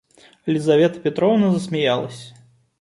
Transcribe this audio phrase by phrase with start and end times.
[0.47, 2.33] Лизавета Петровна засмеялась.